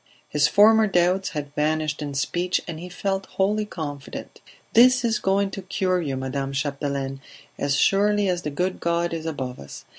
[0.27, 4.41] His former doubts had vanished in speech and he felt wholly confident.
[4.73, 7.21] "This is going to cure you, Madame Chapdelaine,
[7.59, 9.85] as surely as the good God is above us.